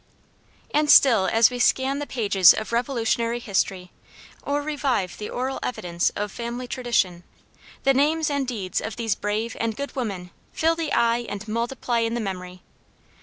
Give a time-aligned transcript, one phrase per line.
[0.73, 3.91] And still as we scan the pages of Revolutionary history,
[4.41, 7.23] or revive the oral evidence of family tradition,
[7.83, 11.99] the names and deeds of these brave and good women fill the eye and multiply
[11.99, 12.63] in the memory.